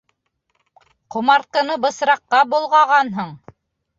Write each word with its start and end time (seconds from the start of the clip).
Ҡомартҡыны 1.15 1.77
бысраҡҡа 1.85 2.39
болғағанһың! 2.55 3.29